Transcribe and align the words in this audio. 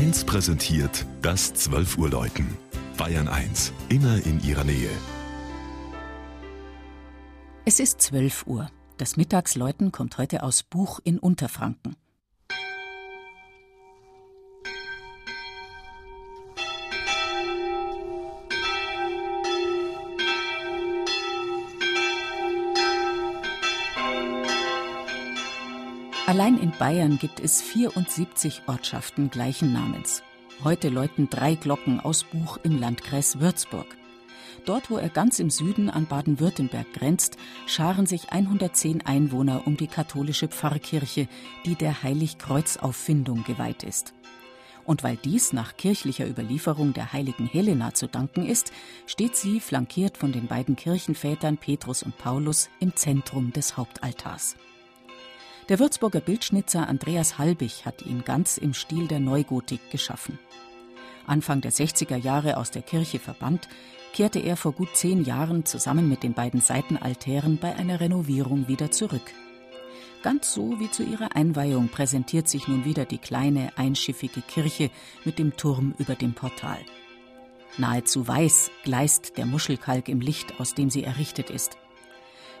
1 0.00 0.24
präsentiert 0.24 1.04
das 1.20 1.52
12 1.52 1.98
Uhr 1.98 2.08
Läuten. 2.08 2.56
Bayern 2.96 3.28
1, 3.28 3.70
immer 3.90 4.16
in 4.24 4.42
ihrer 4.42 4.64
Nähe. 4.64 4.88
Es 7.66 7.80
ist 7.80 8.00
12 8.00 8.46
Uhr. 8.46 8.70
Das 8.96 9.18
Mittagsläuten 9.18 9.92
kommt 9.92 10.16
heute 10.16 10.42
aus 10.42 10.62
Buch 10.62 11.00
in 11.04 11.18
Unterfranken. 11.18 11.96
Allein 26.30 26.58
in 26.58 26.70
Bayern 26.70 27.18
gibt 27.18 27.40
es 27.40 27.60
74 27.60 28.62
Ortschaften 28.68 29.30
gleichen 29.30 29.72
Namens. 29.72 30.22
Heute 30.62 30.88
läuten 30.88 31.28
drei 31.28 31.56
Glocken 31.56 31.98
aus 31.98 32.22
Buch 32.22 32.56
im 32.62 32.78
Landkreis 32.78 33.40
Würzburg. 33.40 33.88
Dort, 34.64 34.92
wo 34.92 34.96
er 34.96 35.08
ganz 35.08 35.40
im 35.40 35.50
Süden 35.50 35.90
an 35.90 36.06
Baden-Württemberg 36.06 36.92
grenzt, 36.92 37.36
scharen 37.66 38.06
sich 38.06 38.30
110 38.30 39.04
Einwohner 39.04 39.66
um 39.66 39.76
die 39.76 39.88
katholische 39.88 40.46
Pfarrkirche, 40.46 41.26
die 41.66 41.74
der 41.74 42.04
Heiligkreuzauffindung 42.04 43.42
geweiht 43.42 43.82
ist. 43.82 44.14
Und 44.84 45.02
weil 45.02 45.16
dies 45.16 45.52
nach 45.52 45.76
kirchlicher 45.76 46.28
Überlieferung 46.28 46.92
der 46.92 47.12
heiligen 47.12 47.46
Helena 47.46 47.92
zu 47.92 48.06
danken 48.06 48.46
ist, 48.46 48.70
steht 49.06 49.34
sie, 49.34 49.58
flankiert 49.58 50.16
von 50.16 50.30
den 50.30 50.46
beiden 50.46 50.76
Kirchenvätern 50.76 51.58
Petrus 51.58 52.04
und 52.04 52.16
Paulus, 52.18 52.70
im 52.78 52.94
Zentrum 52.94 53.52
des 53.52 53.76
Hauptaltars. 53.76 54.54
Der 55.70 55.78
Würzburger 55.78 56.18
Bildschnitzer 56.18 56.88
Andreas 56.88 57.38
Halbig 57.38 57.86
hat 57.86 58.02
ihn 58.02 58.24
ganz 58.24 58.58
im 58.58 58.74
Stil 58.74 59.06
der 59.06 59.20
Neugotik 59.20 59.88
geschaffen. 59.92 60.36
Anfang 61.28 61.60
der 61.60 61.70
60er 61.70 62.16
Jahre 62.16 62.56
aus 62.56 62.72
der 62.72 62.82
Kirche 62.82 63.20
verbannt, 63.20 63.68
kehrte 64.12 64.40
er 64.40 64.56
vor 64.56 64.72
gut 64.72 64.96
zehn 64.96 65.24
Jahren 65.24 65.64
zusammen 65.64 66.08
mit 66.08 66.24
den 66.24 66.34
beiden 66.34 66.60
Seitenaltären 66.60 67.58
bei 67.58 67.76
einer 67.76 68.00
Renovierung 68.00 68.66
wieder 68.66 68.90
zurück. 68.90 69.22
Ganz 70.24 70.52
so 70.52 70.80
wie 70.80 70.90
zu 70.90 71.04
ihrer 71.04 71.36
Einweihung 71.36 71.88
präsentiert 71.88 72.48
sich 72.48 72.66
nun 72.66 72.84
wieder 72.84 73.04
die 73.04 73.18
kleine 73.18 73.70
einschiffige 73.76 74.40
Kirche 74.40 74.90
mit 75.24 75.38
dem 75.38 75.56
Turm 75.56 75.94
über 75.98 76.16
dem 76.16 76.34
Portal. 76.34 76.80
Nahezu 77.78 78.26
weiß 78.26 78.72
gleist 78.82 79.38
der 79.38 79.46
Muschelkalk 79.46 80.08
im 80.08 80.20
Licht, 80.20 80.58
aus 80.58 80.74
dem 80.74 80.90
sie 80.90 81.04
errichtet 81.04 81.48
ist. 81.48 81.76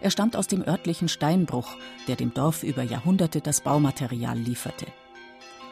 Er 0.00 0.10
stammt 0.10 0.36
aus 0.36 0.46
dem 0.46 0.66
örtlichen 0.66 1.08
Steinbruch, 1.08 1.76
der 2.08 2.16
dem 2.16 2.32
Dorf 2.32 2.62
über 2.62 2.82
Jahrhunderte 2.82 3.40
das 3.40 3.60
Baumaterial 3.60 4.38
lieferte. 4.38 4.86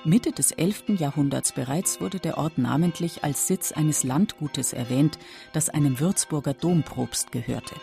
Mitte 0.04 0.32
des 0.32 0.52
11. 0.52 1.00
Jahrhunderts 1.00 1.52
bereits 1.52 2.00
wurde 2.00 2.20
der 2.20 2.38
Ort 2.38 2.56
namentlich 2.58 3.24
als 3.24 3.46
Sitz 3.46 3.72
eines 3.72 4.04
Landgutes 4.04 4.72
erwähnt, 4.72 5.18
das 5.52 5.70
einem 5.70 5.98
Würzburger 5.98 6.54
Domprobst 6.54 7.32
gehörte. 7.32 7.74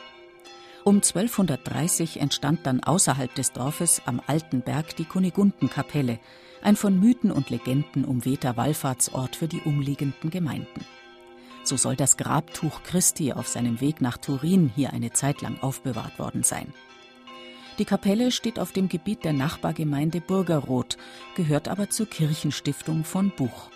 Um 0.83 0.97
1230 0.97 2.21
entstand 2.21 2.59
dann 2.63 2.81
außerhalb 2.81 3.33
des 3.33 3.52
Dorfes 3.52 4.02
am 4.05 4.21
Alten 4.27 4.61
Berg 4.61 4.95
die 4.95 5.05
Kunigundenkapelle, 5.05 6.19
ein 6.61 6.75
von 6.75 6.99
Mythen 6.99 7.31
und 7.31 7.49
Legenden 7.49 8.05
umwehter 8.05 8.55
Wallfahrtsort 8.55 9.35
für 9.35 9.47
die 9.47 9.61
umliegenden 9.61 10.30
Gemeinden. 10.30 10.85
So 11.66 11.77
soll 11.77 11.95
das 11.95 12.16
Grabtuch 12.16 12.83
Christi 12.83 13.33
auf 13.33 13.47
seinem 13.47 13.81
Weg 13.81 13.99
nach 13.99 14.17
Turin 14.17 14.71
hier 14.75 14.94
eine 14.94 15.11
Zeit 15.13 15.41
lang 15.41 15.59
aufbewahrt 15.61 16.19
worden 16.19 16.44
sein. 16.44 16.71
Die 17.80 17.85
Kapelle 17.85 18.31
steht 18.31 18.59
auf 18.59 18.71
dem 18.71 18.88
Gebiet 18.88 19.25
der 19.25 19.33
Nachbargemeinde 19.33 20.21
Burgerroth, 20.21 20.97
gehört 21.36 21.67
aber 21.67 21.89
zur 21.89 22.05
Kirchenstiftung 22.05 23.03
von 23.03 23.31
Buch. 23.36 23.71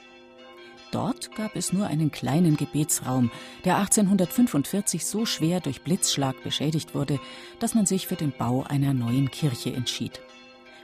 Dort 0.92 1.36
gab 1.36 1.56
es 1.56 1.74
nur 1.74 1.88
einen 1.88 2.12
kleinen 2.12 2.58
Gebetsraum, 2.58 3.32
der 3.66 3.78
1845 3.78 5.06
so 5.06 5.26
schwer 5.26 5.60
durch 5.60 5.82
Blitzschlag 5.82 6.42
beschädigt 6.44 6.94
wurde, 6.94 7.20
dass 7.60 7.74
man 7.74 7.88
sich 7.88 8.08
für 8.08 8.16
den 8.16 8.32
Bau 8.32 8.64
einer 8.64 8.94
neuen 8.94 9.32
Kirche 9.32 9.74
entschied. 9.74 10.22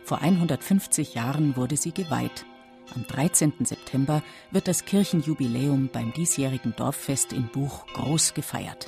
Vor 0.04 0.22
150 0.22 1.14
Jahren 1.14 1.56
wurde 1.56 1.78
sie 1.78 1.92
geweiht. 1.92 2.46
Am 2.94 3.06
13. 3.08 3.54
September 3.64 4.22
wird 4.52 4.68
das 4.68 4.86
Kirchenjubiläum 4.86 5.90
beim 5.92 6.14
diesjährigen 6.14 6.76
Dorffest 6.76 7.34
in 7.34 7.48
Buch 7.48 7.86
groß 7.94 8.34
gefeiert. 8.34 8.88